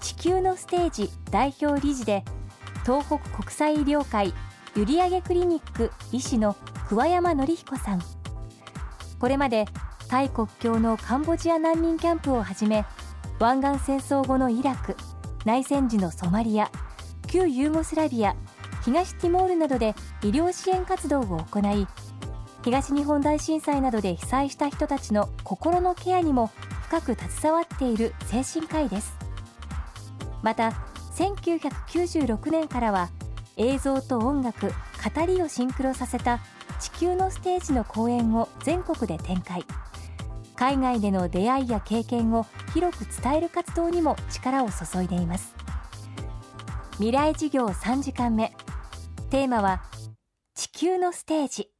[0.00, 2.24] 地球のステージ代表理事で
[2.84, 4.32] 東北国際医療会
[4.74, 6.56] 閖上クリニック医師の
[6.88, 8.02] 桑山紀彦さん。
[9.18, 9.66] これまで
[10.08, 12.84] タイ国境のカンボジア難民キャンプをはじめ
[13.40, 14.96] 湾岸戦争後のイラク
[15.44, 16.70] 内戦時のソマリア
[17.26, 18.34] 旧ユーゴスラビア
[18.84, 21.86] 東ティモールなどで医療支援活動を行い
[22.64, 26.50] 東日本大震災などで被災した人たちの心のケアにも
[26.84, 29.27] 深く携わっている精神科医です。
[30.42, 30.70] また
[31.14, 33.10] 1996年からは
[33.56, 36.40] 映像と音楽語りをシンクロさせた
[36.80, 39.64] 地球のステージの公演を全国で展開。
[40.54, 45.54] 海外での出会いや経験を広く伝える活動にも力を注いでいます。
[46.94, 48.52] 未来事業3時間目。
[49.30, 49.82] テーマは
[50.54, 51.70] 地球のステージ。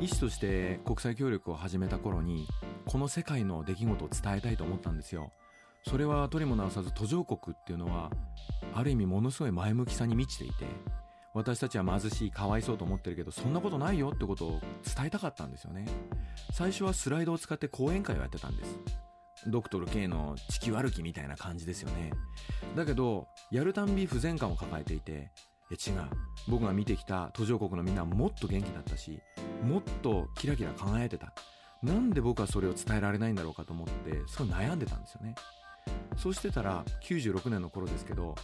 [0.00, 2.46] 医師として国際協力を始めた頃に
[2.86, 5.32] この世界の出来事を伝えたいと思ったんですよ。
[5.86, 8.10] それはとりも直さず途上国っていうのは
[8.74, 10.66] ある意味ものすごい前向きさに満ちていて
[11.34, 15.86] 私たちは貧しいかわいそうと思ってるけどそんなことないよってことを伝えたかったんですよね。
[16.52, 18.78] 最初はスライドを使って講演会をやってたんです。
[19.46, 22.10] ドクトル K の地球歩きみたいな感じですよね。
[22.74, 25.30] だけどやるたんび不全感を抱えていて
[25.70, 26.00] え違う。
[26.48, 29.20] 僕が見てきた途上国のみんなはもっと元気だったし
[29.62, 31.32] もっとキラキラ輝いてた。
[31.82, 35.36] なんで僕はそれを伝えられないんだろうかと思ってすごい悩んでたんですよね。
[36.16, 38.34] そうしてたら96年の頃ですけど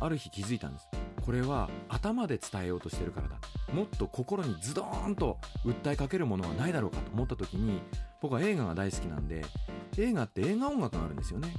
[0.00, 0.88] ある日気づいたんです。
[1.24, 3.36] これは頭で伝えようとしてるからだ。
[3.72, 7.80] もっと心にズドーンと訴えかけるものはないだろうかと思った時に
[8.20, 9.42] 僕は映画が大好きなんで
[9.96, 11.54] 映画って映画音楽があるんですよね。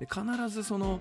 [0.00, 1.00] で必ずその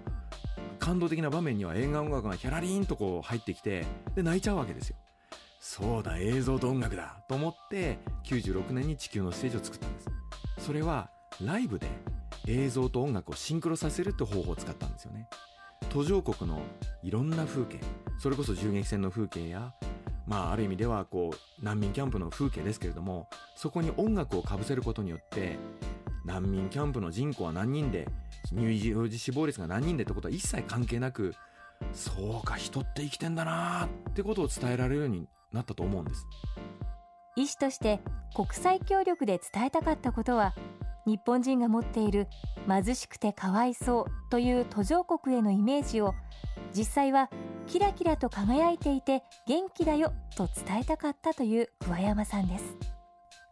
[0.80, 4.98] 感動的な場面には映画音楽がヒャラリーンとこう入ってきてで泣いちゃうわけですよ。
[5.60, 10.10] そうだ映像と音楽だと思って96年に地球のステージを作ったんです。
[10.60, 11.10] それは
[11.42, 11.88] ライブで
[12.48, 15.28] 映像と音楽をシンクロさせるって方法を使ったんですよね。
[15.90, 16.62] 途上国の
[17.04, 17.80] いろんな風景
[18.18, 19.74] それこそ銃撃戦の風景や
[20.26, 25.58] まあある意味ではこう難民キャンプの風景ですけれどもそこに音楽をかぶせることによって
[26.26, 28.08] 難民キャンプの人口は何人で
[28.50, 31.34] 乳児死亡率が何人でってことは一切関係なく
[31.92, 36.26] そうか人って生きてんだなーってことを伝えられるようになったと思うんです。
[37.36, 38.00] 医師として
[38.36, 40.54] 国際協力で伝えたかったことは
[41.06, 42.28] 日本人が持っている
[42.68, 46.14] 貧しくてかわいそうという途上国へのイメージを
[46.76, 47.30] 実際は
[47.68, 52.76] キラキラと輝いていて元気だよと伝えたかったという桑山さんです。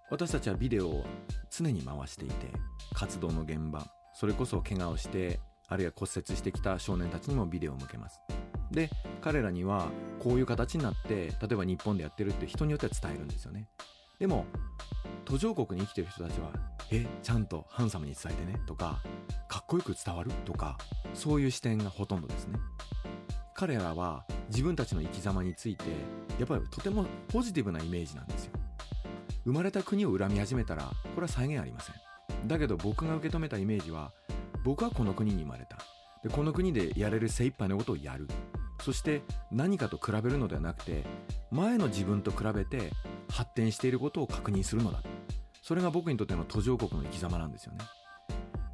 [0.10, 1.06] 私たちはビデオを
[1.50, 2.48] 常に回していて
[2.94, 5.40] 活動の現場それこそ怪我をして
[5.70, 8.20] あるいは骨折してきた少年たちにもビデオを向けます。
[8.72, 8.90] で
[9.22, 9.88] 彼らには
[10.20, 13.68] こういう形になって例えば日本でやってるって人によっては伝えるんですよね。
[14.20, 14.46] でも
[15.26, 16.52] 途上国に生きてる人たちは
[16.92, 19.02] えちゃんとハンサムに伝えてねとか
[19.48, 20.32] かっこよく伝わる？
[20.46, 20.78] とか
[21.14, 22.60] そういう視点がほとんどですね。
[23.54, 25.86] 彼らは自分たちの生き様について
[26.40, 28.54] やっぱりとてもポジティブなイメージなんですよ。
[29.46, 31.96] 生まれた国を恨み始めたらこれは再現ありません。
[32.48, 34.12] だけど僕が受け止めたイメージは
[34.64, 35.78] 僕はこの国に生まれた。
[36.24, 38.28] でこの国でやれる精一杯のことをやる。
[38.82, 41.04] そして何かと比べるのではなくて
[41.52, 42.92] 前の自分と比べて
[43.30, 45.04] 発展していることを確認するのだ。
[45.62, 47.80] それが僕にとっての途上国の生き様なんですよね。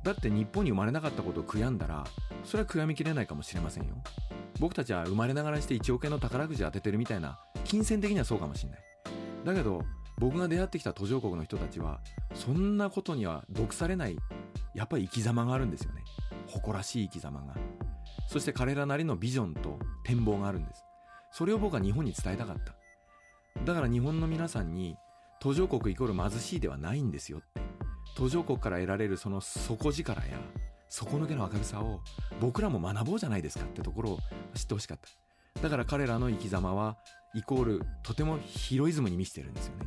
[0.03, 2.06] だって日本に生まれなかったことを悔やんだら
[2.46, 3.96] それは悔やみきれないかもしれませんよ。
[4.59, 8.80] 僕たちは生まれながらして1億円の宝くじ当ててるみたいな金銭的にはそうかもしれない。
[9.46, 9.84] だけど
[10.18, 12.00] 僕が出会ってきた途上国の人たちは
[12.34, 14.18] そんなことには毒されない
[14.74, 16.04] やっぱり生き様があるんですよね。
[16.48, 17.56] 誇らしい生き様が。
[18.28, 20.83] そして彼らなりのビジョンと展望があるんです。
[21.31, 22.74] それを僕は日本に伝えたかった。
[23.66, 24.95] だから日本の皆さんに
[25.39, 27.62] 途上国イコール貧しいではないんですよって。
[28.16, 30.38] 途上国から得られるその底力や
[30.89, 32.00] 底抜けの明るさを
[32.39, 34.19] 僕らも学ぼうじゃないですかってところを
[34.56, 35.00] 知ってほしかっ
[35.56, 35.62] た。
[35.62, 36.98] だから彼らの生き様は
[37.36, 39.86] イコールとてもヒロイズムに満ちてるんですよね。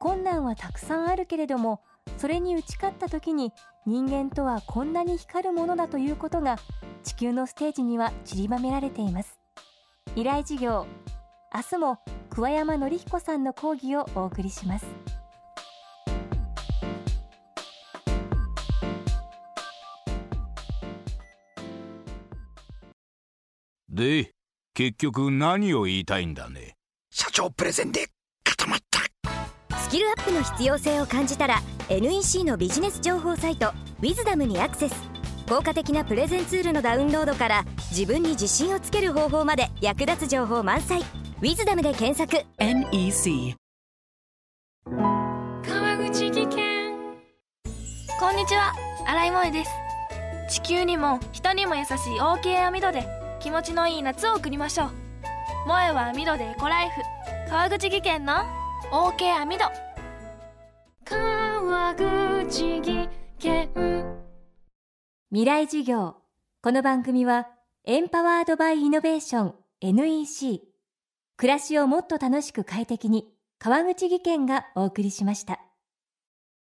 [0.00, 1.80] 困難はたくさんあるけれども
[2.18, 3.52] それに打ち勝った時に
[3.86, 6.58] 人間とはこんなに光るものだということが
[7.02, 9.38] 地球のステージには散りばめられています。
[10.14, 10.86] 依頼事業
[11.54, 11.98] 明日も
[12.38, 14.86] 桑山紀彦さんの講義をお送りします。
[23.88, 24.30] で
[24.72, 26.76] 結局何を言いたいんだね？
[27.10, 28.06] 社長プレゼンで
[28.44, 29.76] 固まった。
[29.76, 34.94] スキルアップの必要性を感じたら NEC のビジネス情報サイト「ウィズダムにアクセス。
[35.48, 41.02] 効果的なプレゼンツールのダウンロードから自分に自信をつける方法まで役立つ情報満載
[41.40, 42.44] 「ウィズダムで検索。
[42.58, 43.54] NEC
[44.84, 46.92] 川口技研。
[48.18, 48.74] こんにちは。
[49.06, 49.70] 新井萌です。
[50.50, 53.06] 地球にも人にも優しい OK 網戸で
[53.38, 54.88] 気持ちのいい夏を送りましょう。
[55.62, 57.02] 萌えは網戸でエコライフ。
[57.48, 58.34] 川口技研の
[58.90, 59.64] OK 網戸
[61.04, 63.08] 川口技
[63.38, 63.70] 研。
[65.30, 66.16] 未来授業。
[66.62, 67.46] この番組は
[67.84, 70.67] エンパワードバイイノベーション NEC
[71.38, 73.28] 暮らしをもっと楽しく快適に
[73.60, 75.67] 川口義賢がお送りしました。